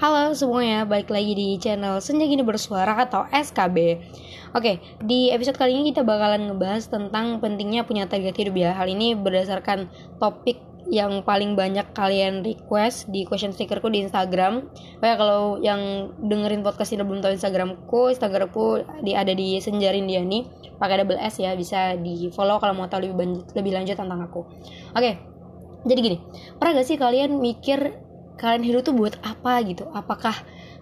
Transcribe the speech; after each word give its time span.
Halo 0.00 0.32
semuanya, 0.32 0.88
balik 0.88 1.12
lagi 1.12 1.36
di 1.36 1.60
channel 1.60 2.00
Senja 2.00 2.24
Gini 2.24 2.40
Bersuara 2.40 2.96
atau 3.04 3.28
SKB 3.28 4.00
Oke, 4.56 4.80
di 5.04 5.28
episode 5.28 5.60
kali 5.60 5.76
ini 5.76 5.92
kita 5.92 6.08
bakalan 6.08 6.48
ngebahas 6.48 6.88
tentang 6.88 7.36
pentingnya 7.36 7.84
punya 7.84 8.08
target 8.08 8.32
hidup 8.32 8.56
ya. 8.56 8.72
Hal 8.72 8.88
ini 8.88 9.12
berdasarkan 9.12 9.92
topik 10.16 10.56
yang 10.88 11.20
paling 11.20 11.52
banyak 11.52 11.92
kalian 11.92 12.40
request 12.40 13.12
di 13.12 13.28
question 13.28 13.52
stickerku 13.52 13.92
di 13.92 14.00
Instagram. 14.00 14.72
Kayak 15.04 15.20
kalau 15.20 15.60
yang 15.60 16.16
dengerin 16.16 16.64
podcast 16.64 16.96
ini 16.96 17.04
belum 17.04 17.20
tahu 17.20 17.36
Instagramku 17.36 18.08
Instagramku 18.16 18.66
di, 19.04 19.12
ada 19.12 19.36
di 19.36 19.60
Senjarin 19.60 20.08
Diani 20.08 20.48
pakai 20.80 21.04
double 21.04 21.20
S 21.20 21.44
ya 21.44 21.52
bisa 21.52 22.00
di 22.00 22.32
follow 22.32 22.56
kalau 22.56 22.72
mau 22.72 22.88
tahu 22.88 23.04
lebih, 23.04 23.52
lebih 23.52 23.76
lanjut 23.76 24.00
tentang 24.00 24.24
aku. 24.24 24.48
Oke, 24.96 25.20
jadi 25.84 26.00
gini, 26.00 26.16
pernah 26.56 26.80
gak 26.80 26.88
sih 26.88 26.96
kalian 26.96 27.36
mikir 27.36 28.08
kalian 28.40 28.64
hidup 28.64 28.88
tuh 28.88 28.96
buat 28.96 29.20
apa 29.20 29.60
gitu? 29.68 29.84
Apakah 29.92 30.32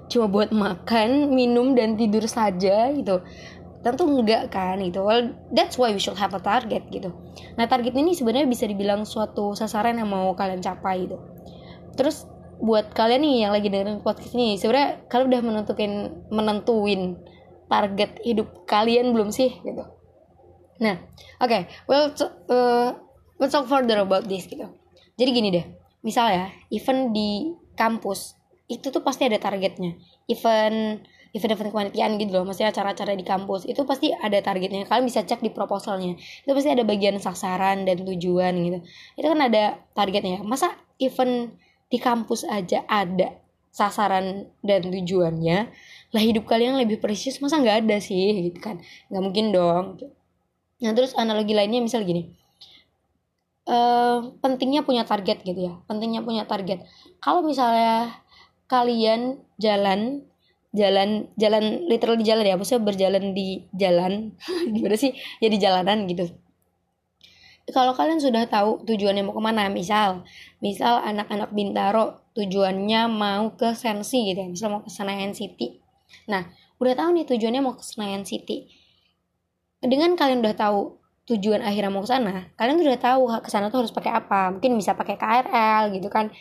cuma 0.07 0.31
buat 0.31 0.55
makan 0.55 1.35
minum 1.35 1.75
dan 1.75 1.99
tidur 1.99 2.23
saja 2.31 2.95
gitu? 2.95 3.19
Tentu 3.83 4.07
enggak 4.07 4.55
kan 4.55 4.79
gitu. 4.79 5.03
Well 5.03 5.35
that's 5.51 5.75
why 5.75 5.91
we 5.91 5.99
should 5.99 6.15
have 6.15 6.31
a 6.31 6.39
target 6.39 6.87
gitu. 6.95 7.11
Nah 7.59 7.67
target 7.67 7.99
ini 7.99 8.15
sebenarnya 8.15 8.47
bisa 8.47 8.71
dibilang 8.71 9.03
suatu 9.03 9.59
sasaran 9.59 9.99
yang 9.99 10.07
mau 10.07 10.31
kalian 10.39 10.63
capai 10.63 11.11
gitu. 11.11 11.19
Terus 11.99 12.31
buat 12.63 12.95
kalian 12.95 13.27
nih 13.27 13.35
yang 13.43 13.53
lagi 13.55 13.67
dengerin 13.71 14.03
podcast 14.07 14.35
ini 14.35 14.55
sebenarnya 14.59 15.07
kalian 15.11 15.27
udah 15.31 15.43
menentuin 15.43 15.93
menentuin 16.31 17.03
target 17.67 18.23
hidup 18.23 18.67
kalian 18.71 19.11
belum 19.11 19.35
sih 19.35 19.51
gitu? 19.67 19.83
Nah 20.79 20.95
oke. 21.43 21.51
Okay, 21.51 21.63
well 21.91 22.15
uh, 22.51 22.95
let's 23.43 23.51
talk 23.51 23.67
further 23.67 23.99
about 23.99 24.27
this 24.31 24.47
gitu. 24.47 24.67
Jadi 25.19 25.31
gini 25.35 25.51
deh 25.51 25.78
misalnya 26.03 26.51
event 26.71 27.11
di 27.11 27.55
kampus 27.75 28.39
itu 28.69 28.93
tuh 28.93 29.01
pasti 29.01 29.25
ada 29.25 29.41
targetnya. 29.41 29.97
Event 30.29 31.03
event-event 31.37 31.71
kepanitiaan 31.73 32.17
gitu 32.17 32.41
loh 32.41 32.49
maksudnya 32.49 32.73
acara-acara 32.73 33.13
di 33.13 33.25
kampus 33.25 33.69
itu 33.69 33.85
pasti 33.85 34.13
ada 34.13 34.41
targetnya. 34.41 34.85
Kalian 34.89 35.05
bisa 35.09 35.25
cek 35.25 35.41
di 35.41 35.51
proposalnya. 35.53 36.17
Itu 36.17 36.53
pasti 36.53 36.73
ada 36.73 36.85
bagian 36.85 37.17
sasaran 37.21 37.85
dan 37.89 38.05
tujuan 38.05 38.53
gitu. 38.65 38.79
Itu 39.17 39.27
kan 39.29 39.41
ada 39.45 39.81
targetnya. 39.97 40.45
Masa 40.45 40.73
event 41.01 41.53
di 41.89 41.99
kampus 42.01 42.45
aja 42.49 42.85
ada 42.89 43.41
sasaran 43.73 44.49
dan 44.65 44.89
tujuannya? 44.89 45.59
Lah 46.13 46.23
hidup 46.25 46.49
kalian 46.49 46.81
lebih 46.81 47.01
precious 47.01 47.41
masa 47.41 47.61
nggak 47.61 47.89
ada 47.89 47.97
sih? 48.01 48.53
Gitu 48.53 48.61
kan. 48.61 48.81
Nggak 49.13 49.23
mungkin 49.25 49.45
dong. 49.53 49.85
Nah 50.81 50.93
terus 50.93 51.13
analogi 51.17 51.53
lainnya 51.57 51.83
misal 51.83 52.05
gini 52.05 52.39
uh, 53.69 54.19
pentingnya 54.41 54.83
punya 54.83 55.05
target 55.05 55.45
gitu 55.45 55.61
ya 55.71 55.75
pentingnya 55.85 56.25
punya 56.25 56.49
target. 56.49 56.83
Kalau 57.21 57.45
misalnya 57.45 58.17
kalian 58.67 59.39
jalan 59.61 60.25
jalan 60.73 61.33
jalan 61.41 61.89
literal 61.89 62.17
di 62.21 62.25
jalan 62.29 62.45
ya 62.45 62.57
maksudnya 62.57 62.85
berjalan 62.85 63.25
di 63.37 63.69
jalan 63.77 64.33
gimana 64.75 64.97
sih? 64.97 65.13
Ya 65.39 65.49
di 65.53 65.61
jalanan 65.61 66.09
gitu. 66.09 66.33
Kalau 67.69 67.93
kalian 67.93 68.17
sudah 68.17 68.49
tahu 68.49 68.81
tujuannya 68.89 69.29
mau 69.29 69.37
ke 69.37 69.43
mana 69.45 69.69
misal 69.69 70.25
misal 70.65 71.05
anak-anak 71.05 71.53
Bintaro 71.53 72.25
tujuannya 72.33 73.13
mau 73.13 73.53
ke 73.53 73.77
Sensi 73.77 74.33
gitu 74.33 74.41
ya 74.41 74.49
misal 74.49 74.73
mau 74.73 74.81
ke 74.81 74.89
Senayan 74.89 75.37
City. 75.37 75.77
Nah 76.33 76.49
udah 76.81 76.97
tahu 76.97 77.13
nih 77.13 77.29
tujuannya 77.29 77.61
mau 77.61 77.77
ke 77.77 77.85
Senayan 77.85 78.25
City. 78.25 78.73
Dengan 79.79 80.17
kalian 80.17 80.43
udah 80.43 80.57
tahu 80.57 80.98
tujuan 81.29 81.61
akhirnya 81.61 81.93
mau 81.93 82.01
ke 82.01 82.09
sana. 82.09 82.49
Kalian 82.57 82.81
udah 82.81 82.99
tahu 82.99 83.23
ke 83.45 83.51
sana 83.53 83.69
tuh 83.69 83.85
harus 83.85 83.93
pakai 83.93 84.17
apa. 84.17 84.57
Mungkin 84.57 84.81
bisa 84.81 84.97
pakai 84.97 85.21
KRL 85.21 85.93
gitu 85.93 86.09
kan. 86.09 86.33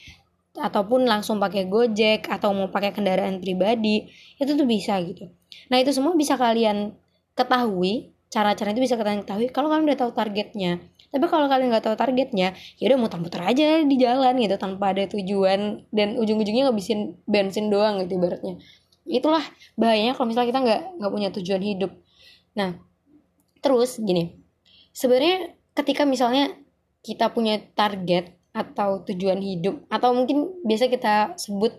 Ataupun 0.57 1.05
langsung 1.05 1.37
pakai 1.37 1.67
Gojek 1.67 2.31
atau 2.31 2.55
mau 2.55 2.71
pakai 2.71 2.95
kendaraan 2.95 3.43
pribadi. 3.43 4.07
Itu 4.39 4.55
tuh 4.55 4.63
bisa 4.63 4.95
gitu. 5.03 5.27
Nah 5.67 5.77
itu 5.83 5.91
semua 5.91 6.15
bisa 6.15 6.39
kalian 6.39 6.95
ketahui. 7.35 8.15
Cara-cara 8.31 8.71
itu 8.71 8.81
bisa 8.83 8.95
kalian 8.95 9.27
ketahui 9.27 9.51
kalau 9.51 9.67
kalian 9.67 9.91
udah 9.91 9.99
tahu 9.99 10.11
targetnya. 10.15 10.79
Tapi 11.07 11.25
kalau 11.31 11.47
kalian 11.47 11.71
nggak 11.71 11.87
tahu 11.87 11.95
targetnya 11.95 12.51
ya 12.79 12.85
udah 12.91 12.99
muter-muter 12.99 13.39
aja 13.39 13.79
di 13.79 13.95
jalan 13.95 14.35
gitu 14.43 14.59
tanpa 14.59 14.91
ada 14.91 15.07
tujuan 15.07 15.87
dan 15.95 16.19
ujung-ujungnya 16.19 16.67
ngabisin 16.67 17.15
bensin 17.23 17.71
doang 17.71 18.03
gitu 18.03 18.19
ibaratnya. 18.19 18.59
Itulah 19.07 19.43
bahayanya 19.79 20.19
kalau 20.19 20.27
misalnya 20.27 20.51
kita 20.51 20.59
nggak 20.67 20.81
nggak 20.99 21.11
punya 21.11 21.29
tujuan 21.31 21.61
hidup. 21.63 21.91
Nah 22.59 22.75
terus 23.63 24.03
gini 24.03 24.46
sebenarnya 24.97 25.53
ketika 25.77 26.09
misalnya 26.09 26.57
kita 27.05 27.29
punya 27.29 27.61
target 27.77 28.33
atau 28.49 29.05
tujuan 29.05 29.37
hidup 29.37 29.85
atau 29.93 30.17
mungkin 30.17 30.57
biasa 30.65 30.89
kita 30.89 31.37
sebut 31.37 31.77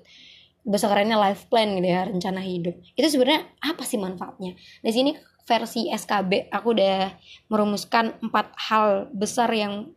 bahasa 0.63 0.87
kerennya 0.87 1.19
life 1.19 1.51
plan 1.51 1.75
gitu 1.75 1.89
ya 1.91 2.07
rencana 2.07 2.39
hidup 2.39 2.79
itu 2.95 3.07
sebenarnya 3.11 3.51
apa 3.59 3.83
sih 3.83 3.99
manfaatnya? 3.99 4.55
Di 4.79 4.93
sini 4.95 5.19
versi 5.43 5.91
SKB 5.91 6.55
aku 6.55 6.77
udah 6.79 7.11
merumuskan 7.51 8.15
empat 8.23 8.55
hal 8.71 9.11
besar 9.11 9.51
yang 9.51 9.91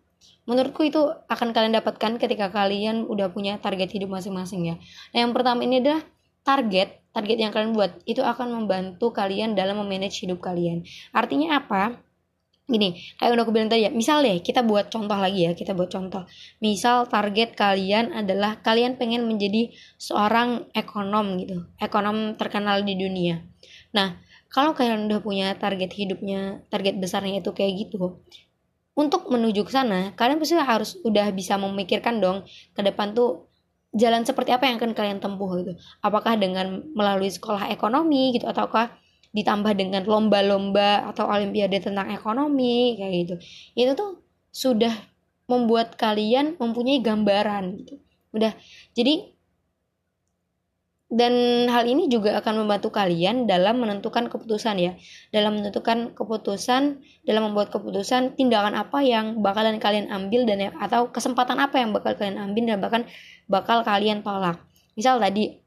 menurutku 0.50 0.82
itu 0.82 0.98
akan 1.30 1.54
kalian 1.54 1.78
dapatkan 1.78 2.18
ketika 2.18 2.50
kalian 2.50 3.06
udah 3.06 3.30
punya 3.30 3.62
target 3.62 3.94
hidup 3.94 4.10
masing-masing 4.10 4.74
ya. 4.74 4.76
Nah 5.14 5.28
yang 5.28 5.36
pertama 5.36 5.62
ini 5.62 5.84
adalah 5.84 6.02
target 6.42 6.98
target 7.12 7.38
yang 7.38 7.52
kalian 7.52 7.76
buat 7.76 8.02
itu 8.08 8.24
akan 8.24 8.64
membantu 8.64 9.12
kalian 9.12 9.54
dalam 9.54 9.78
memanage 9.84 10.24
hidup 10.24 10.40
kalian. 10.40 10.88
Artinya 11.12 11.60
apa 11.62 12.00
gini 12.72 12.96
kayak 13.20 13.36
udah 13.36 13.44
aku 13.44 13.52
bilang 13.52 13.68
tadi 13.68 13.86
ya 13.86 13.92
misal 13.92 14.24
deh 14.24 14.40
kita 14.40 14.64
buat 14.64 14.88
contoh 14.88 15.20
lagi 15.20 15.46
ya 15.46 15.52
kita 15.52 15.76
buat 15.76 15.92
contoh. 15.92 16.24
Misal 16.64 17.06
target 17.12 17.54
kalian 17.54 18.16
adalah 18.16 18.64
kalian 18.64 18.96
pengen 18.96 19.28
menjadi 19.28 19.70
seorang 20.00 20.72
ekonom 20.72 21.38
gitu 21.44 21.68
ekonom 21.78 22.40
terkenal 22.40 22.82
di 22.88 22.96
dunia. 22.96 23.44
Nah 23.92 24.16
kalau 24.48 24.72
kalian 24.72 25.12
udah 25.12 25.20
punya 25.20 25.54
target 25.60 25.92
hidupnya 25.92 26.64
target 26.72 26.96
besarnya 26.98 27.44
itu 27.44 27.52
kayak 27.52 27.88
gitu 27.88 28.24
untuk 28.96 29.28
menuju 29.32 29.64
ke 29.64 29.72
sana 29.72 30.12
kalian 30.16 30.40
pasti 30.40 30.56
harus 30.60 31.00
udah 31.04 31.28
bisa 31.32 31.56
memikirkan 31.56 32.20
dong 32.20 32.44
ke 32.76 32.82
depan 32.84 33.16
tuh 33.16 33.52
jalan 33.92 34.24
seperti 34.24 34.56
apa 34.56 34.72
yang 34.72 34.80
akan 34.80 34.96
kalian 34.96 35.20
tempuh 35.20 35.52
gitu. 35.60 35.76
Apakah 36.00 36.40
dengan 36.40 36.80
melalui 36.96 37.28
sekolah 37.28 37.68
ekonomi 37.72 38.32
gitu 38.36 38.48
ataukah 38.48 38.96
ditambah 39.32 39.74
dengan 39.80 40.04
lomba-lomba 40.04 41.08
atau 41.12 41.28
olimpiade 41.28 41.80
tentang 41.80 42.12
ekonomi 42.12 43.00
kayak 43.00 43.14
gitu. 43.26 43.36
Itu 43.76 43.92
tuh 43.96 44.12
sudah 44.52 44.92
membuat 45.48 45.96
kalian 45.96 46.60
mempunyai 46.60 47.00
gambaran 47.00 47.64
gitu. 47.84 47.96
Udah 48.32 48.56
jadi 48.96 49.32
dan 51.12 51.68
hal 51.68 51.92
ini 51.92 52.08
juga 52.08 52.40
akan 52.40 52.64
membantu 52.64 52.88
kalian 52.96 53.44
dalam 53.44 53.84
menentukan 53.84 54.32
keputusan 54.32 54.80
ya. 54.80 54.96
Dalam 55.36 55.60
menentukan 55.60 56.16
keputusan 56.16 57.04
dalam 57.28 57.52
membuat 57.52 57.68
keputusan 57.68 58.40
tindakan 58.40 58.80
apa 58.80 59.04
yang 59.04 59.44
bakalan 59.44 59.76
kalian 59.76 60.08
ambil 60.08 60.48
dan 60.48 60.72
atau 60.80 61.12
kesempatan 61.12 61.60
apa 61.60 61.84
yang 61.84 61.92
bakal 61.92 62.16
kalian 62.16 62.40
ambil 62.40 62.64
dan 62.64 62.80
bahkan 62.80 63.04
bakal 63.52 63.84
kalian 63.84 64.24
tolak. 64.24 64.64
Misal 64.96 65.20
tadi 65.20 65.60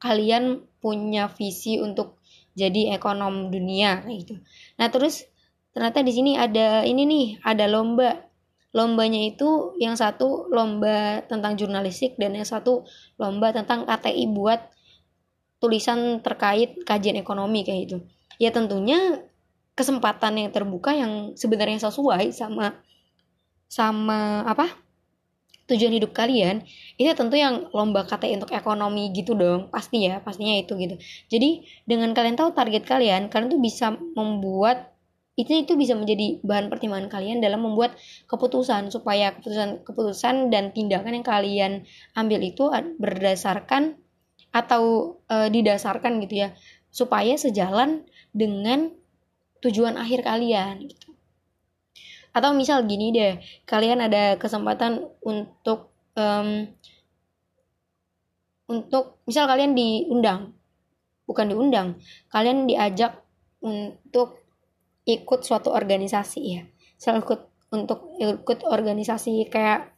kalian 0.00 0.64
punya 0.80 1.28
visi 1.28 1.76
untuk 1.76 2.19
jadi 2.60 3.00
ekonom 3.00 3.48
dunia 3.48 4.04
gitu. 4.12 4.36
Nah 4.76 4.92
terus 4.92 5.24
ternyata 5.72 6.04
di 6.04 6.12
sini 6.12 6.36
ada 6.36 6.84
ini 6.84 7.08
nih 7.08 7.26
ada 7.40 7.64
lomba. 7.64 8.28
Lombanya 8.70 9.18
itu 9.26 9.74
yang 9.82 9.98
satu 9.98 10.46
lomba 10.46 11.26
tentang 11.26 11.58
jurnalistik 11.58 12.14
dan 12.22 12.38
yang 12.38 12.46
satu 12.46 12.86
lomba 13.18 13.50
tentang 13.50 13.82
KTI 13.82 14.30
buat 14.30 14.62
tulisan 15.58 16.22
terkait 16.22 16.78
kajian 16.86 17.18
ekonomi 17.18 17.66
kayak 17.66 17.80
gitu. 17.90 17.98
Ya 18.38 18.54
tentunya 18.54 19.26
kesempatan 19.74 20.38
yang 20.38 20.50
terbuka 20.54 20.94
yang 20.94 21.34
sebenarnya 21.34 21.82
sesuai 21.82 22.30
sama 22.30 22.78
sama 23.66 24.46
apa 24.46 24.70
tujuan 25.70 25.94
hidup 25.94 26.10
kalian 26.10 26.66
itu 26.98 27.06
tentu 27.14 27.38
yang 27.38 27.70
lomba 27.70 28.02
KTI 28.02 28.42
untuk 28.42 28.50
ekonomi 28.50 29.14
gitu 29.14 29.38
dong 29.38 29.70
pasti 29.70 30.10
ya 30.10 30.18
pastinya 30.18 30.58
itu 30.58 30.74
gitu. 30.74 30.98
Jadi 31.30 31.64
dengan 31.86 32.10
kalian 32.10 32.34
tahu 32.34 32.50
target 32.50 32.82
kalian 32.84 33.30
kalian 33.30 33.48
tuh 33.54 33.62
bisa 33.62 33.94
membuat 34.18 34.90
itu 35.38 35.56
itu 35.56 35.72
bisa 35.78 35.96
menjadi 35.96 36.42
bahan 36.44 36.68
pertimbangan 36.68 37.08
kalian 37.08 37.40
dalam 37.40 37.64
membuat 37.64 37.96
keputusan 38.28 38.92
supaya 38.92 39.32
keputusan 39.38 39.86
keputusan 39.86 40.52
dan 40.52 40.74
tindakan 40.76 41.16
yang 41.16 41.26
kalian 41.26 41.72
ambil 42.12 42.40
itu 42.44 42.68
berdasarkan 43.00 43.96
atau 44.52 45.16
e, 45.30 45.48
didasarkan 45.48 46.20
gitu 46.26 46.44
ya 46.44 46.48
supaya 46.92 47.38
sejalan 47.38 48.04
dengan 48.34 48.92
tujuan 49.62 49.96
akhir 49.96 50.26
kalian 50.26 50.90
gitu 50.90 51.09
atau 52.30 52.54
misal 52.54 52.86
gini 52.86 53.10
deh 53.10 53.38
kalian 53.66 54.06
ada 54.06 54.38
kesempatan 54.38 55.02
untuk 55.26 55.90
um, 56.14 56.66
untuk 58.70 59.18
misal 59.26 59.50
kalian 59.50 59.74
diundang 59.74 60.54
bukan 61.26 61.46
diundang 61.50 61.98
kalian 62.30 62.70
diajak 62.70 63.18
untuk 63.60 64.40
ikut 65.08 65.40
suatu 65.44 65.72
organisasi 65.72 66.40
ya. 66.40 66.62
Misal 66.96 67.24
ikut 67.24 67.40
untuk 67.70 68.18
ikut 68.18 68.58
organisasi 68.66 69.46
kayak 69.48 69.94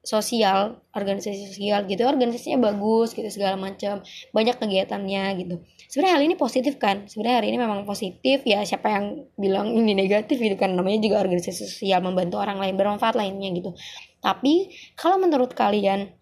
sosial 0.00 0.80
organisasi 0.96 1.52
sosial 1.52 1.84
gitu. 1.84 2.08
Organisasinya 2.08 2.72
bagus 2.72 3.12
gitu 3.12 3.28
segala 3.28 3.60
macam. 3.60 4.00
Banyak 4.32 4.56
kegiatannya 4.56 5.24
gitu. 5.44 5.54
Sebenarnya 5.92 6.14
hal 6.16 6.22
ini 6.24 6.34
positif 6.40 6.80
kan? 6.80 7.04
Sebenarnya 7.04 7.36
hari 7.44 7.48
ini 7.52 7.58
memang 7.60 7.84
positif. 7.84 8.42
Ya 8.48 8.64
siapa 8.64 8.88
yang 8.88 9.28
bilang 9.36 9.72
ini 9.76 9.92
negatif 9.92 10.40
gitu 10.40 10.56
kan? 10.56 10.72
Namanya 10.72 11.04
juga 11.04 11.20
organisasi 11.20 11.68
sosial 11.68 12.00
membantu 12.00 12.40
orang 12.40 12.56
lain 12.58 12.74
bermanfaat 12.80 13.14
lainnya 13.16 13.52
gitu. 13.52 13.76
Tapi 14.24 14.72
kalau 14.96 15.20
menurut 15.20 15.52
kalian 15.52 16.12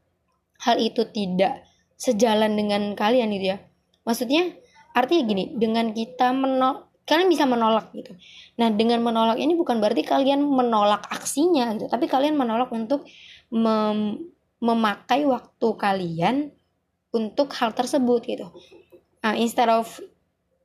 hal 0.63 0.77
itu 0.83 1.07
tidak 1.15 1.63
sejalan 1.95 2.59
dengan 2.59 2.99
kalian 2.99 3.31
gitu 3.31 3.55
ya? 3.55 3.59
Maksudnya 4.03 4.59
artinya 4.95 5.23
gini 5.29 5.45
dengan 5.55 5.95
kita 5.95 6.35
menolak 6.35 6.89
kalian 7.09 7.33
bisa 7.33 7.49
menolak 7.49 7.89
gitu. 7.97 8.13
Nah 8.61 8.69
dengan 8.69 9.01
menolak 9.01 9.41
ini 9.41 9.57
bukan 9.57 9.81
berarti 9.81 10.05
kalian 10.05 10.45
menolak 10.45 11.09
aksinya 11.09 11.73
gitu 11.73 11.89
tapi 11.89 12.05
kalian 12.05 12.37
menolak 12.37 12.69
untuk 12.69 13.09
mem 13.53 14.29
memakai 14.59 15.23
waktu 15.23 15.69
kalian 15.79 16.37
untuk 17.15 17.55
hal 17.55 17.71
tersebut 17.73 18.21
gitu. 18.27 18.47
Nah, 19.23 19.35
instead 19.39 19.71
of 19.71 19.87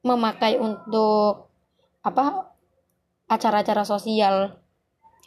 memakai 0.04 0.58
untuk 0.58 1.48
apa 2.04 2.52
acara-acara 3.30 3.88
sosial 3.88 4.60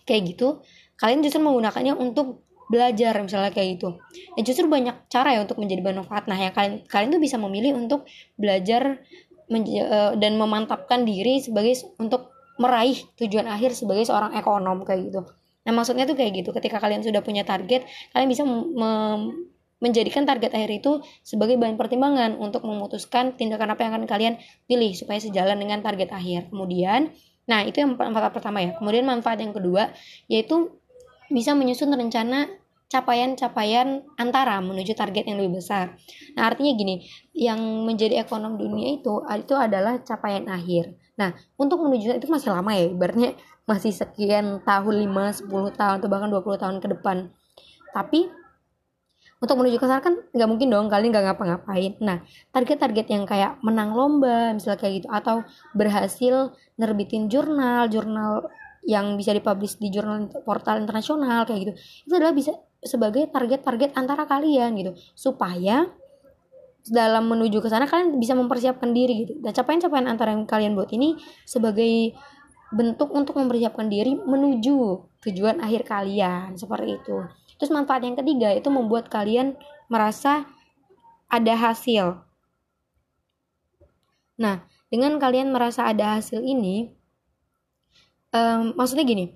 kayak 0.05 0.37
gitu, 0.37 0.61
kalian 1.01 1.25
justru 1.25 1.41
menggunakannya 1.41 1.97
untuk 1.97 2.45
belajar 2.67 3.15
misalnya 3.23 3.55
kayak 3.55 3.79
gitu. 3.79 3.97
Ya 4.35 4.43
justru 4.43 4.67
banyak 4.67 5.07
cara 5.07 5.39
ya 5.39 5.41
untuk 5.47 5.63
menjadi 5.63 5.81
bermanfaat. 5.87 6.27
Nah, 6.27 6.37
yang 6.37 6.53
kalian 6.53 6.83
kalian 6.91 7.11
tuh 7.15 7.23
bisa 7.23 7.39
memilih 7.39 7.79
untuk 7.79 8.05
belajar 8.35 8.99
uh, 9.51 10.13
dan 10.19 10.33
memantapkan 10.35 11.07
diri 11.07 11.39
sebagai 11.39 11.79
untuk 12.03 12.35
meraih 12.59 12.99
tujuan 13.21 13.47
akhir 13.47 13.79
sebagai 13.79 14.05
seorang 14.05 14.35
ekonom 14.35 14.83
kayak 14.83 15.13
gitu. 15.13 15.23
Nah, 15.67 15.73
maksudnya 15.75 16.07
tuh 16.07 16.15
kayak 16.15 16.47
gitu. 16.47 16.55
Ketika 16.55 16.79
kalian 16.79 17.03
sudah 17.03 17.21
punya 17.27 17.43
target, 17.43 17.85
kalian 18.15 18.29
bisa 18.31 18.47
menjadikan 19.83 20.25
target 20.25 20.55
akhir 20.57 20.71
itu 20.73 21.05
sebagai 21.21 21.61
bahan 21.61 21.77
pertimbangan 21.77 22.39
untuk 22.41 22.65
memutuskan 22.65 23.37
tindakan 23.37 23.77
apa 23.77 23.85
yang 23.85 23.93
akan 23.99 24.07
kalian 24.09 24.35
pilih 24.65 24.95
supaya 24.97 25.21
sejalan 25.21 25.59
dengan 25.61 25.85
target 25.85 26.09
akhir. 26.15 26.49
Kemudian, 26.49 27.13
nah 27.45 27.61
itu 27.67 27.85
yang 27.85 27.99
manfaat 27.99 28.33
pertama 28.33 28.65
ya. 28.65 28.73
Kemudian 28.81 29.05
manfaat 29.05 29.43
yang 29.43 29.53
kedua 29.53 29.93
yaitu 30.33 30.81
bisa 31.29 31.53
menyusun 31.53 31.93
rencana 31.93 32.47
capaian-capaian 32.87 34.07
antara 34.15 34.63
menuju 34.63 34.95
target 34.95 35.27
yang 35.27 35.43
lebih 35.43 35.59
besar. 35.59 35.99
Nah, 36.39 36.47
artinya 36.47 36.73
gini, 36.79 37.03
yang 37.35 37.59
menjadi 37.83 38.23
ekonom 38.23 38.55
dunia 38.55 39.03
itu 39.03 39.27
itu 39.27 39.55
adalah 39.59 39.99
capaian 40.07 40.47
akhir. 40.47 40.95
Nah, 41.19 41.35
untuk 41.59 41.83
menuju 41.83 42.15
itu 42.15 42.27
masih 42.31 42.55
lama 42.55 42.71
ya, 42.71 42.87
ibaratnya 42.87 43.35
masih 43.67 43.91
sekian 43.91 44.63
tahun 44.63 44.95
5, 45.03 45.43
10 45.51 45.75
tahun 45.75 45.95
atau 45.99 46.09
bahkan 46.09 46.31
20 46.31 46.63
tahun 46.63 46.77
ke 46.79 46.89
depan. 46.95 47.35
Tapi 47.91 48.31
untuk 49.37 49.61
menuju 49.61 49.77
ke 49.77 49.85
sana 49.85 50.01
kan 50.01 50.17
nggak 50.33 50.49
mungkin 50.49 50.69
dong 50.73 50.87
kalian 50.89 51.11
nggak 51.13 51.27
ngapa-ngapain. 51.35 51.93
Nah, 52.01 52.23
target-target 52.55 53.07
yang 53.11 53.29
kayak 53.29 53.59
menang 53.61 53.93
lomba 53.93 54.55
misalnya 54.55 54.81
kayak 54.81 54.95
gitu 55.03 55.09
atau 55.11 55.45
berhasil 55.77 56.57
nerbitin 56.79 57.29
jurnal, 57.29 57.91
jurnal 57.91 58.49
yang 58.87 59.19
bisa 59.19 59.35
dipublish 59.35 59.77
di 59.83 59.91
jurnal 59.91 60.31
portal 60.47 60.79
internasional 60.79 61.45
kayak 61.45 61.61
gitu. 61.69 61.73
Itu 62.07 62.13
adalah 62.17 62.33
bisa 62.33 62.55
sebagai 62.83 63.29
target-target 63.31 63.97
antara 63.97 64.25
kalian 64.29 64.77
gitu. 64.77 64.93
Supaya 65.17 65.89
dalam 66.87 67.27
menuju 67.27 67.59
ke 67.59 67.69
sana 67.69 67.91
kalian 67.91 68.17
bisa 68.19 68.33
mempersiapkan 68.39 68.95
diri 68.95 69.27
gitu. 69.27 69.33
Dan 69.43 69.53
capaian-capaian 69.53 70.07
antara 70.07 70.33
yang 70.35 70.47
kalian 70.47 70.79
buat 70.79 70.91
ini 70.95 71.19
sebagai 71.47 72.15
bentuk 72.75 73.15
untuk 73.15 73.39
mempersiapkan 73.39 73.87
diri 73.87 74.19
menuju 74.19 74.79
tujuan 75.23 75.63
akhir 75.63 75.87
kalian 75.87 76.59
seperti 76.59 76.99
itu. 76.99 77.17
Terus 77.57 77.71
manfaat 77.71 78.03
yang 78.03 78.19
ketiga 78.19 78.53
itu 78.53 78.69
membuat 78.69 79.07
kalian 79.09 79.55
merasa 79.87 80.47
ada 81.31 81.55
hasil. 81.55 82.23
Nah 84.39 84.67
dengan 84.91 85.19
kalian 85.19 85.51
merasa 85.51 85.87
ada 85.91 86.19
hasil 86.19 86.43
ini 86.43 86.95
um, 88.31 88.75
maksudnya 88.79 89.03
gini 89.03 89.35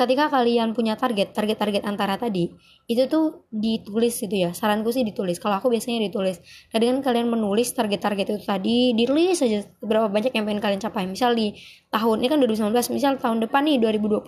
ketika 0.00 0.32
kalian 0.32 0.72
punya 0.72 0.96
target 0.96 1.36
target-target 1.36 1.84
antara 1.84 2.16
tadi 2.16 2.48
itu 2.88 3.04
tuh 3.04 3.44
ditulis 3.52 4.16
gitu 4.16 4.32
ya. 4.32 4.56
Saranku 4.56 4.88
sih 4.88 5.04
ditulis. 5.04 5.36
Kalau 5.36 5.60
aku 5.60 5.68
biasanya 5.68 6.08
ditulis. 6.08 6.40
Nah 6.72 6.78
dengan 6.80 7.04
kalian 7.04 7.28
menulis 7.28 7.76
target-target 7.76 8.32
itu 8.32 8.40
tadi 8.40 8.96
ditulis 8.96 9.36
saja 9.36 9.60
berapa 9.84 10.08
banyak 10.08 10.32
yang 10.32 10.48
pengen 10.48 10.64
kalian 10.64 10.80
capai. 10.80 11.04
Misal 11.04 11.36
di 11.36 11.52
tahun 11.92 12.24
ini 12.24 12.28
kan 12.32 12.38
2019 12.40 12.96
misal 12.96 13.20
tahun 13.20 13.44
depan 13.44 13.68
nih 13.68 13.76
2020 14.00 14.24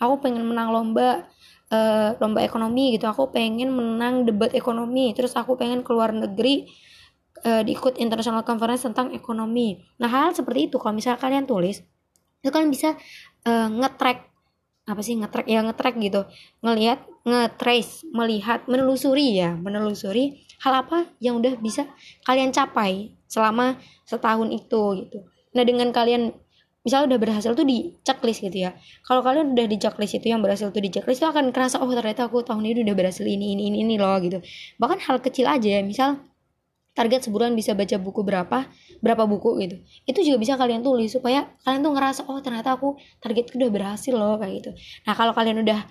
aku 0.00 0.14
pengen 0.24 0.48
menang 0.48 0.72
lomba 0.72 1.28
uh, 1.68 2.16
lomba 2.16 2.40
ekonomi 2.40 2.96
gitu. 2.96 3.04
Aku 3.04 3.28
pengen 3.28 3.68
menang 3.76 4.24
debat 4.24 4.48
ekonomi. 4.56 5.12
Terus 5.12 5.36
aku 5.36 5.60
pengen 5.60 5.84
keluar 5.84 6.08
negeri 6.16 6.72
uh, 7.44 7.60
diikut 7.60 8.00
international 8.00 8.48
conference 8.48 8.88
tentang 8.88 9.12
ekonomi. 9.12 9.76
Nah 10.00 10.08
hal 10.08 10.32
seperti 10.32 10.72
itu. 10.72 10.80
Kalau 10.80 10.96
misal 10.96 11.20
kalian 11.20 11.44
tulis 11.44 11.84
itu 12.42 12.50
kalian 12.50 12.74
bisa 12.74 12.98
uh, 13.46 13.68
nge-track 13.70 14.31
apa 14.82 15.00
sih 15.00 15.14
ngetrack 15.14 15.46
ya 15.46 15.60
ngetrack 15.62 15.94
gitu. 16.02 16.26
Ngelihat 16.64 16.98
ngetrace 17.22 18.02
melihat 18.10 18.66
menelusuri 18.66 19.38
ya 19.38 19.54
menelusuri 19.54 20.42
hal 20.62 20.86
apa 20.86 21.10
yang 21.22 21.38
udah 21.38 21.58
bisa 21.58 21.86
kalian 22.26 22.50
capai 22.50 23.14
selama 23.30 23.78
setahun 24.06 24.50
itu 24.50 24.82
gitu. 25.06 25.18
Nah 25.54 25.62
dengan 25.62 25.94
kalian 25.94 26.34
misalnya 26.82 27.14
udah 27.14 27.20
berhasil 27.22 27.50
tuh 27.54 27.66
di 27.66 27.94
checklist 28.02 28.42
gitu 28.42 28.66
ya. 28.66 28.74
Kalau 29.06 29.22
kalian 29.22 29.54
udah 29.54 29.66
di 29.70 29.78
checklist 29.78 30.18
itu 30.18 30.34
yang 30.34 30.42
berhasil 30.42 30.70
tuh 30.74 30.82
di 30.82 30.90
checklist 30.90 31.22
itu 31.22 31.28
akan 31.30 31.54
kerasa 31.54 31.78
oh 31.78 31.90
ternyata 31.90 32.26
aku 32.26 32.42
tahun 32.42 32.66
ini 32.66 32.82
udah 32.82 32.96
berhasil 32.98 33.22
ini 33.22 33.54
ini 33.54 33.70
ini, 33.70 33.86
ini 33.86 33.94
loh 33.98 34.18
gitu. 34.18 34.42
Bahkan 34.82 34.98
hal 35.06 35.22
kecil 35.22 35.46
aja 35.46 35.78
ya 35.78 35.80
misal 35.86 36.18
target 36.92 37.24
sebulan 37.24 37.56
bisa 37.56 37.72
baca 37.72 37.96
buku 37.96 38.20
berapa 38.20 38.68
berapa 39.00 39.24
buku 39.24 39.50
gitu. 39.64 39.76
Itu 40.04 40.20
juga 40.24 40.38
bisa 40.40 40.54
kalian 40.60 40.84
tulis 40.84 41.12
supaya 41.12 41.48
kalian 41.64 41.80
tuh 41.80 41.92
ngerasa 41.96 42.20
oh 42.28 42.38
ternyata 42.44 42.76
aku 42.76 43.00
target 43.20 43.52
udah 43.56 43.68
berhasil 43.72 44.12
loh 44.12 44.36
kayak 44.36 44.52
gitu. 44.62 44.70
Nah 45.08 45.14
kalau 45.16 45.32
kalian 45.32 45.64
udah 45.64 45.88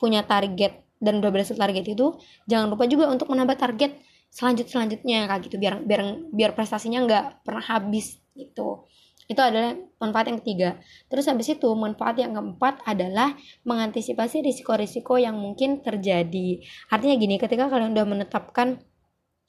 punya 0.00 0.24
target 0.24 0.80
dan 1.00 1.20
udah 1.20 1.30
berhasil 1.32 1.56
target 1.56 1.92
itu 1.92 2.16
jangan 2.48 2.72
lupa 2.72 2.88
juga 2.88 3.08
untuk 3.12 3.28
menambah 3.28 3.56
target 3.60 4.00
selanjut 4.32 4.66
selanjutnya 4.68 5.28
kayak 5.28 5.40
gitu. 5.48 5.56
Biar 5.60 5.84
biar 5.84 6.00
biar 6.32 6.50
prestasinya 6.56 7.04
nggak 7.04 7.24
pernah 7.44 7.64
habis 7.64 8.16
gitu. 8.32 8.88
Itu 9.30 9.38
adalah 9.38 9.78
manfaat 10.02 10.26
yang 10.26 10.42
ketiga. 10.42 10.82
Terus 11.06 11.30
habis 11.30 11.46
itu 11.46 11.70
manfaat 11.78 12.18
yang 12.18 12.34
keempat 12.34 12.82
adalah 12.82 13.38
mengantisipasi 13.62 14.42
risiko-risiko 14.42 15.22
yang 15.22 15.38
mungkin 15.38 15.86
terjadi. 15.86 16.58
Artinya 16.90 17.14
gini 17.14 17.38
ketika 17.38 17.70
kalian 17.70 17.94
udah 17.94 18.06
menetapkan 18.10 18.82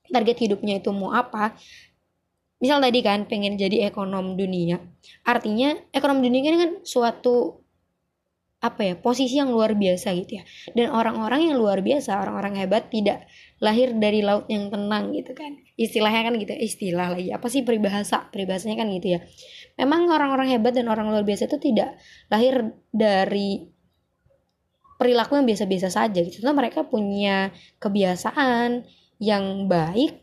target 0.10 0.38
hidupnya 0.42 0.82
itu 0.82 0.90
mau 0.96 1.14
apa. 1.14 1.54
Misal 2.62 2.78
tadi 2.78 3.02
kan 3.02 3.26
pengen 3.26 3.58
jadi 3.58 3.90
ekonom 3.90 4.38
dunia. 4.38 4.78
Artinya 5.26 5.74
ekonom 5.94 6.22
dunia 6.22 6.42
kan 6.54 6.72
suatu 6.86 7.62
apa 8.62 8.86
ya 8.86 8.94
posisi 8.94 9.42
yang 9.42 9.50
luar 9.50 9.74
biasa 9.74 10.14
gitu 10.14 10.38
ya. 10.38 10.44
Dan 10.78 10.94
orang-orang 10.94 11.50
yang 11.50 11.58
luar 11.58 11.82
biasa 11.82 12.22
orang-orang 12.22 12.62
hebat 12.62 12.94
tidak 12.94 13.26
lahir 13.58 13.90
dari 13.98 14.22
laut 14.22 14.46
yang 14.46 14.70
tenang 14.70 15.10
gitu 15.18 15.34
kan. 15.34 15.58
Istilahnya 15.74 16.30
kan 16.30 16.34
gitu 16.38 16.54
istilah 16.54 17.18
lagi 17.18 17.34
apa 17.34 17.50
sih 17.50 17.66
peribahasa? 17.66 18.30
Peribahasanya 18.30 18.78
kan 18.78 18.88
gitu 18.94 19.18
ya. 19.18 19.20
Memang 19.82 20.06
orang-orang 20.14 20.54
hebat 20.54 20.78
dan 20.78 20.86
orang 20.94 21.10
luar 21.10 21.26
biasa 21.26 21.50
itu 21.50 21.58
tidak 21.58 21.98
lahir 22.30 22.70
dari 22.94 23.66
perilaku 25.02 25.42
yang 25.42 25.50
biasa-biasa 25.50 25.90
saja 25.90 26.22
gitu. 26.22 26.46
Tentu 26.46 26.54
mereka 26.54 26.86
punya 26.86 27.50
kebiasaan 27.82 28.86
yang 29.22 29.70
baik 29.70 30.18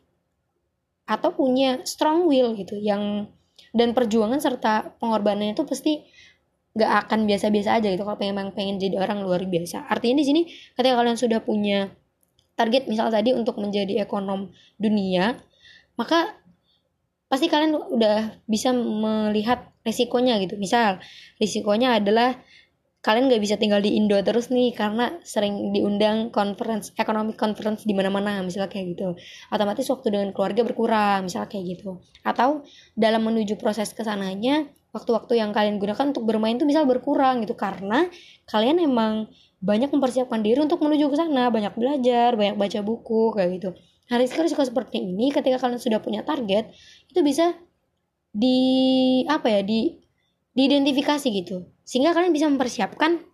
atau 1.08 1.30
punya 1.32 1.80
strong 1.86 2.26
will 2.26 2.52
gitu 2.58 2.76
yang 2.76 3.30
dan 3.72 3.94
perjuangan 3.94 4.42
serta 4.42 4.98
pengorbanan 4.98 5.54
itu 5.54 5.62
pasti 5.62 6.02
gak 6.74 7.08
akan 7.08 7.26
biasa-biasa 7.26 7.78
aja 7.78 7.88
gitu. 7.90 8.02
Kalau 8.02 8.18
memang 8.18 8.54
pengen 8.54 8.78
jadi 8.78 9.02
orang 9.02 9.22
luar 9.22 9.42
biasa. 9.46 9.86
Artinya 9.88 10.22
di 10.22 10.26
sini 10.26 10.40
ketika 10.74 10.94
kalian 10.98 11.18
sudah 11.18 11.40
punya 11.42 11.90
target 12.58 12.90
misal 12.90 13.08
tadi 13.08 13.30
untuk 13.34 13.56
menjadi 13.62 14.02
ekonom 14.02 14.50
dunia 14.82 15.38
maka 15.94 16.34
pasti 17.30 17.46
kalian 17.46 17.76
udah 17.76 18.42
bisa 18.50 18.74
melihat 18.74 19.70
resikonya 19.86 20.42
gitu. 20.42 20.58
Misal 20.58 20.98
risikonya 21.38 22.02
adalah 22.02 22.38
kalian 22.98 23.30
nggak 23.30 23.42
bisa 23.42 23.54
tinggal 23.54 23.78
di 23.78 23.94
Indo 23.94 24.18
terus 24.26 24.50
nih 24.50 24.74
karena 24.74 25.22
sering 25.22 25.70
diundang 25.70 26.34
conference 26.34 26.90
economic 26.98 27.38
conference 27.38 27.86
di 27.86 27.94
mana-mana 27.94 28.42
misalnya 28.42 28.66
kayak 28.66 28.98
gitu. 28.98 29.14
Otomatis 29.54 29.86
waktu 29.86 30.06
dengan 30.10 30.28
keluarga 30.34 30.66
berkurang 30.66 31.30
misalnya 31.30 31.46
kayak 31.46 31.78
gitu. 31.78 32.02
Atau 32.26 32.66
dalam 32.98 33.22
menuju 33.22 33.54
proses 33.54 33.94
ke 33.94 34.02
sananya 34.02 34.66
waktu-waktu 34.90 35.38
yang 35.38 35.54
kalian 35.54 35.78
gunakan 35.78 36.10
untuk 36.10 36.26
bermain 36.26 36.58
tuh 36.58 36.66
misal 36.66 36.90
berkurang 36.90 37.46
gitu. 37.46 37.54
Karena 37.54 38.10
kalian 38.50 38.82
emang 38.82 39.30
banyak 39.62 39.94
mempersiapkan 39.94 40.42
diri 40.42 40.58
untuk 40.58 40.82
menuju 40.82 41.06
ke 41.06 41.16
sana. 41.22 41.54
Banyak 41.54 41.78
belajar 41.78 42.34
banyak 42.34 42.58
baca 42.58 42.80
buku 42.82 43.30
kayak 43.38 43.50
gitu. 43.62 43.70
Hari 44.10 44.26
sekarang 44.26 44.50
suka 44.50 44.66
seperti 44.66 45.06
ini 45.06 45.30
ketika 45.30 45.62
kalian 45.62 45.78
sudah 45.78 46.02
punya 46.02 46.26
target 46.26 46.74
itu 47.06 47.20
bisa 47.22 47.54
di 48.34 48.58
apa 49.30 49.46
ya 49.48 49.60
di 49.62 50.02
diidentifikasi 50.58 51.28
gitu 51.30 51.77
sehingga 51.88 52.12
kalian 52.12 52.36
bisa 52.36 52.44
mempersiapkan 52.52 53.24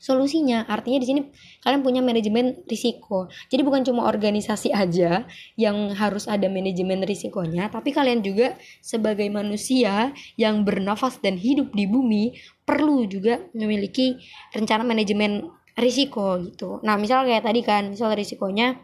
solusinya. 0.00 0.64
Artinya 0.64 0.96
di 0.96 1.06
sini 1.06 1.20
kalian 1.60 1.84
punya 1.84 2.00
manajemen 2.00 2.64
risiko. 2.64 3.28
Jadi 3.52 3.60
bukan 3.60 3.84
cuma 3.84 4.08
organisasi 4.08 4.72
aja 4.82 5.28
yang 5.60 5.92
harus 5.92 6.24
ada 6.24 6.48
manajemen 6.48 7.04
risikonya 7.04 7.68
tapi 7.68 7.92
kalian 7.92 8.24
juga 8.24 8.56
sebagai 8.80 9.28
manusia 9.28 10.16
yang 10.40 10.64
bernafas 10.64 11.20
dan 11.20 11.36
hidup 11.36 11.76
di 11.76 11.84
bumi 11.84 12.32
perlu 12.64 13.04
juga 13.04 13.44
memiliki 13.52 14.16
rencana 14.56 14.82
manajemen 14.82 15.52
risiko 15.76 16.40
gitu. 16.40 16.80
Nah 16.80 16.96
misal 16.96 17.28
kayak 17.28 17.44
tadi 17.44 17.60
kan 17.60 17.92
misal 17.92 18.16
risikonya 18.16 18.80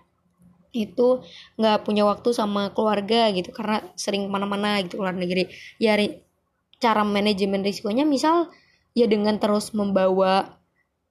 itu 0.76 1.24
nggak 1.56 1.88
punya 1.88 2.04
waktu 2.04 2.36
sama 2.36 2.76
keluarga 2.76 3.32
gitu 3.32 3.48
karena 3.48 3.80
sering 3.96 4.28
ke 4.28 4.30
mana-mana 4.30 4.84
gitu 4.84 5.00
luar 5.00 5.16
negeri. 5.16 5.48
Ya 5.80 5.96
cara 6.76 7.00
manajemen 7.08 7.64
risikonya 7.64 8.04
misal 8.04 8.52
ya 8.96 9.04
dengan 9.04 9.36
terus 9.36 9.76
membawa 9.76 10.56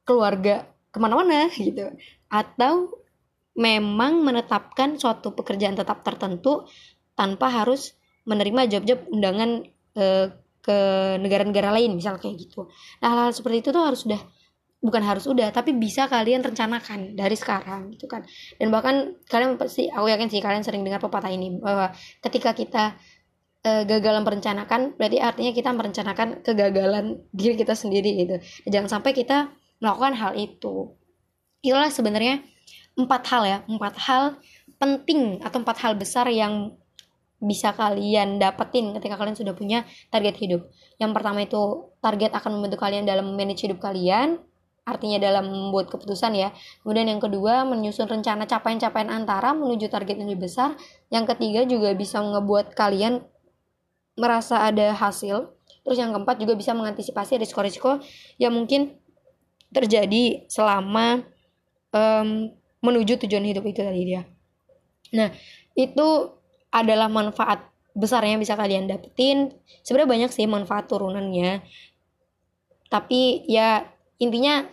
keluarga 0.10 0.65
ke 0.89 0.98
mana-mana 0.98 1.46
gitu. 1.54 1.94
Atau 2.34 3.06
memang 3.56 4.25
menetapkan 4.25 4.98
suatu 4.98 5.38
pekerjaan 5.38 5.77
tetap 5.77 6.01
tertentu 6.01 6.65
tanpa 7.13 7.48
harus 7.48 7.94
menerima 8.25 8.68
job-job 8.68 9.00
undangan 9.13 9.63
e, 9.96 10.06
ke 10.65 10.77
negara-negara 11.22 11.70
lain 11.77 11.94
misal 11.94 12.18
kayak 12.18 12.42
gitu. 12.42 12.68
Nah 13.00 13.13
hal, 13.13 13.20
hal 13.30 13.32
seperti 13.32 13.62
itu 13.63 13.70
tuh 13.70 13.86
harus 13.86 14.01
sudah 14.01 14.20
bukan 14.86 15.01
harus 15.01 15.25
udah 15.25 15.50
tapi 15.50 15.74
bisa 15.74 16.06
kalian 16.06 16.46
rencanakan 16.46 17.13
dari 17.13 17.38
sekarang 17.38 17.94
gitu 17.96 18.10
kan. 18.10 18.25
Dan 18.58 18.74
bahkan 18.74 19.15
kalian 19.30 19.56
pasti 19.62 19.88
aku 19.88 20.10
yakin 20.10 20.27
sih 20.27 20.42
kalian 20.42 20.65
sering 20.65 20.82
dengar 20.82 21.00
pepatah 21.00 21.32
ini 21.32 21.62
bahwa 21.62 21.94
ketika 22.25 22.51
kita 22.58 22.98
gagal 23.66 24.16
merencanakan 24.22 24.94
berarti 24.96 25.18
artinya 25.18 25.52
kita 25.52 25.70
merencanakan 25.74 26.28
kegagalan 26.46 27.26
diri 27.34 27.58
kita 27.58 27.74
sendiri 27.74 28.10
gitu 28.26 28.36
jangan 28.70 29.00
sampai 29.00 29.12
kita 29.18 29.50
melakukan 29.82 30.14
hal 30.14 30.32
itu 30.38 30.94
itulah 31.66 31.90
sebenarnya 31.90 32.46
empat 32.96 33.22
hal 33.28 33.44
ya 33.44 33.58
empat 33.66 33.96
hal 34.06 34.24
penting 34.78 35.42
atau 35.42 35.58
empat 35.60 35.78
hal 35.82 35.94
besar 35.98 36.30
yang 36.30 36.78
bisa 37.42 37.76
kalian 37.76 38.40
dapetin 38.40 38.96
ketika 38.96 39.20
kalian 39.20 39.36
sudah 39.36 39.54
punya 39.58 39.84
target 40.14 40.40
hidup 40.40 40.62
yang 41.02 41.12
pertama 41.12 41.44
itu 41.44 41.92
target 42.00 42.32
akan 42.32 42.58
membantu 42.58 42.78
kalian 42.80 43.04
dalam 43.04 43.36
manage 43.36 43.68
hidup 43.68 43.84
kalian 43.84 44.40
artinya 44.86 45.18
dalam 45.18 45.50
membuat 45.50 45.90
keputusan 45.90 46.38
ya. 46.38 46.54
Kemudian 46.86 47.10
yang 47.10 47.18
kedua 47.18 47.66
menyusun 47.66 48.06
rencana 48.06 48.46
capaian-capaian 48.46 49.10
antara 49.10 49.58
menuju 49.58 49.90
target 49.90 50.22
yang 50.22 50.30
lebih 50.30 50.46
besar. 50.46 50.78
Yang 51.10 51.34
ketiga 51.36 51.66
juga 51.66 51.90
bisa 51.98 52.22
ngebuat 52.22 52.78
kalian 52.78 53.26
merasa 54.16 54.64
ada 54.64 54.96
hasil. 54.96 55.52
Terus 55.86 55.98
yang 56.02 56.12
keempat 56.16 56.42
juga 56.42 56.58
bisa 56.58 56.74
mengantisipasi 56.74 57.38
risiko-risiko 57.38 58.02
yang 58.42 58.56
mungkin 58.56 58.98
terjadi 59.70 60.50
selama 60.50 61.22
um, 61.94 62.50
menuju 62.82 63.22
tujuan 63.26 63.46
hidup 63.46 63.64
itu 63.70 63.86
tadi 63.86 64.02
dia. 64.02 64.24
Nah, 65.14 65.30
itu 65.78 66.08
adalah 66.74 67.08
manfaat 67.08 67.70
besar 67.96 68.28
yang 68.28 68.42
bisa 68.42 68.58
kalian 68.60 68.92
dapetin. 68.92 69.56
Sebenarnya 69.86 70.10
banyak 70.10 70.32
sih 70.34 70.46
manfaat 70.50 70.92
turunannya. 70.92 71.64
Tapi 72.92 73.48
ya 73.48 73.88
intinya 74.20 74.68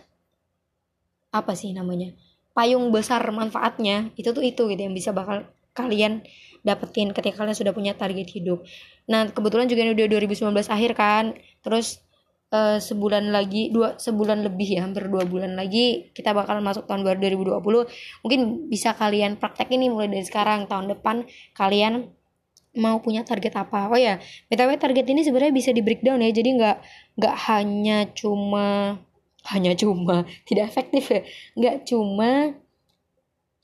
apa 1.33 1.53
sih 1.55 1.71
namanya? 1.71 2.13
Payung 2.53 2.93
besar 2.93 3.23
manfaatnya 3.33 4.13
itu 4.19 4.29
tuh 4.29 4.45
itu 4.45 4.69
gitu 4.69 4.81
yang 4.81 4.93
bisa 4.93 5.09
bakal 5.09 5.49
kalian 5.73 6.21
dapetin 6.61 7.09
ketika 7.11 7.41
kalian 7.41 7.57
sudah 7.57 7.73
punya 7.73 7.97
target 7.97 8.29
hidup. 8.29 8.61
Nah, 9.09 9.27
kebetulan 9.31 9.67
juga 9.67 9.83
ini 9.83 9.91
udah 9.95 10.07
2019 10.07 10.69
akhir 10.69 10.91
kan. 10.95 11.35
Terus 11.63 12.03
uh, 12.53 12.77
sebulan 12.77 13.33
lagi 13.33 13.73
dua 13.73 13.97
sebulan 13.97 14.45
lebih 14.45 14.77
ya 14.77 14.85
hampir 14.85 15.09
dua 15.09 15.25
bulan 15.25 15.57
lagi 15.57 16.13
kita 16.13 16.31
bakal 16.37 16.61
masuk 16.61 16.85
tahun 16.85 17.01
baru 17.01 17.17
2020 17.33 18.21
mungkin 18.21 18.39
bisa 18.69 18.93
kalian 18.93 19.41
praktek 19.41 19.73
ini 19.73 19.89
mulai 19.89 20.07
dari 20.07 20.23
sekarang 20.23 20.69
tahun 20.69 20.93
depan 20.93 21.25
kalian 21.57 22.13
mau 22.73 22.97
punya 23.01 23.21
target 23.21 23.53
apa. 23.53 23.89
Oh 23.89 23.99
ya 23.99 24.17
btw 24.49 24.77
target 24.81 25.05
ini 25.09 25.21
sebenarnya 25.21 25.53
bisa 25.53 25.69
di 25.69 25.81
breakdown 25.85 26.21
ya 26.21 26.29
jadi 26.33 26.49
nggak 26.57 26.77
nggak 27.21 27.35
hanya 27.49 27.97
cuma 28.13 28.97
hanya 29.49 29.75
cuma 29.75 30.25
tidak 30.47 30.73
efektif 30.73 31.03
ya. 31.09 31.21
Nggak 31.57 31.75
cuma 31.89 32.57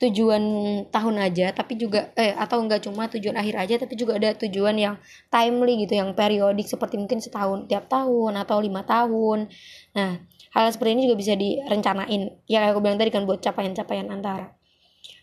tujuan 0.00 0.42
tahun 0.88 1.16
aja 1.20 1.52
tapi 1.52 1.76
juga 1.76 2.08
eh 2.16 2.32
atau 2.32 2.64
enggak 2.64 2.88
cuma 2.88 3.04
tujuan 3.12 3.36
akhir 3.36 3.54
aja 3.60 3.74
tapi 3.84 4.00
juga 4.00 4.16
ada 4.16 4.32
tujuan 4.32 4.72
yang 4.80 4.96
timely 5.28 5.84
gitu 5.84 6.00
yang 6.00 6.16
periodik 6.16 6.64
seperti 6.64 6.96
mungkin 6.96 7.20
setahun 7.20 7.68
tiap 7.68 7.84
tahun 7.92 8.40
atau 8.40 8.64
lima 8.64 8.80
tahun. 8.88 9.52
Nah 9.92 10.24
hal 10.56 10.66
seperti 10.72 10.96
ini 10.96 11.02
juga 11.04 11.20
bisa 11.20 11.36
direncanain. 11.36 12.32
Ya 12.48 12.64
kayak 12.64 12.72
aku 12.72 12.80
bilang 12.80 12.96
tadi 12.96 13.12
kan 13.12 13.28
buat 13.28 13.44
capaian-capaian 13.44 14.08
antara. 14.08 14.56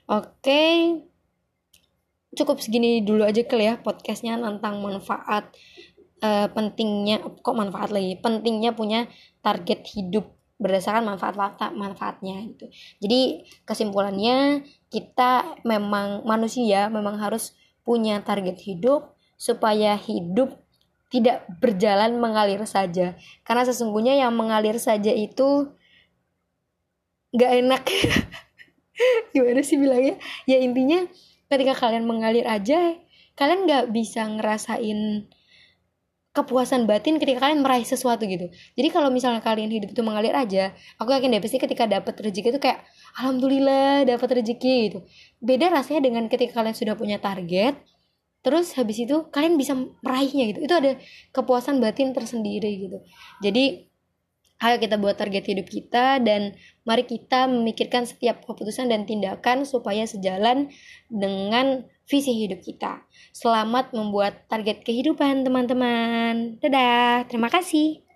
Oke. 0.06 0.94
Cukup 2.38 2.62
segini 2.62 3.02
dulu 3.02 3.26
aja 3.26 3.42
kali 3.50 3.66
ya 3.66 3.82
podcastnya 3.82 4.38
tentang 4.38 4.78
manfaat 4.86 5.50
uh, 6.22 6.46
pentingnya 6.54 7.26
kok 7.42 7.56
manfaat 7.58 7.90
lagi? 7.90 8.14
Pentingnya 8.22 8.78
punya 8.78 9.10
target 9.42 9.90
hidup 9.98 10.37
berdasarkan 10.58 11.06
manfaat 11.06 11.38
manfaatnya 11.74 12.42
gitu. 12.50 12.66
Jadi 12.98 13.46
kesimpulannya 13.64 14.66
kita 14.90 15.62
memang 15.62 16.26
manusia 16.26 16.90
memang 16.90 17.22
harus 17.22 17.54
punya 17.86 18.20
target 18.26 18.58
hidup 18.66 19.14
supaya 19.38 19.94
hidup 19.96 20.58
tidak 21.08 21.48
berjalan 21.62 22.20
mengalir 22.20 22.60
saja. 22.68 23.16
Karena 23.46 23.64
sesungguhnya 23.64 24.18
yang 24.18 24.36
mengalir 24.36 24.76
saja 24.82 25.14
itu 25.14 25.72
nggak 27.32 27.52
enak. 27.64 27.84
Gimana 29.34 29.62
sih 29.62 29.78
bilangnya? 29.78 30.18
Ya 30.50 30.58
intinya 30.60 31.06
ketika 31.48 31.78
kalian 31.78 32.10
mengalir 32.10 32.44
aja, 32.50 32.98
kalian 33.38 33.70
nggak 33.70 33.94
bisa 33.94 34.26
ngerasain 34.26 35.30
kepuasan 36.38 36.86
batin 36.86 37.18
ketika 37.18 37.50
kalian 37.50 37.66
meraih 37.66 37.82
sesuatu 37.82 38.30
gitu. 38.30 38.54
Jadi 38.78 38.88
kalau 38.94 39.10
misalnya 39.10 39.42
kalian 39.42 39.74
hidup 39.74 39.90
itu 39.90 40.02
mengalir 40.06 40.38
aja, 40.38 40.78
aku 41.02 41.10
yakin 41.10 41.34
deh 41.34 41.42
pasti 41.42 41.58
ketika 41.58 41.90
dapat 41.90 42.14
rezeki 42.22 42.54
itu 42.54 42.62
kayak 42.62 42.86
alhamdulillah 43.18 44.06
dapat 44.06 44.30
rezeki 44.42 44.76
gitu. 44.86 45.00
Beda 45.42 45.74
rasanya 45.74 46.06
dengan 46.06 46.30
ketika 46.30 46.62
kalian 46.62 46.78
sudah 46.78 46.94
punya 46.94 47.18
target, 47.18 47.82
terus 48.46 48.78
habis 48.78 49.02
itu 49.02 49.26
kalian 49.34 49.58
bisa 49.58 49.74
meraihnya 50.06 50.54
gitu. 50.54 50.60
Itu 50.62 50.74
ada 50.78 51.02
kepuasan 51.34 51.82
batin 51.82 52.14
tersendiri 52.14 52.70
gitu. 52.86 52.98
Jadi 53.42 53.90
ayo 54.58 54.78
kita 54.82 54.98
buat 54.98 55.18
target 55.18 55.46
hidup 55.54 55.68
kita 55.70 56.22
dan 56.22 56.58
mari 56.82 57.06
kita 57.06 57.46
memikirkan 57.46 58.06
setiap 58.10 58.42
keputusan 58.46 58.90
dan 58.90 59.06
tindakan 59.06 59.66
supaya 59.66 60.06
sejalan 60.06 60.70
dengan 61.10 61.86
visi 62.08 62.32
hidup 62.48 62.64
kita. 62.64 63.04
Selamat 63.36 63.92
membuat 63.92 64.48
target 64.48 64.82
kehidupan 64.88 65.44
teman-teman. 65.44 66.58
Dadah, 66.64 67.28
terima 67.28 67.52
kasih. 67.52 68.07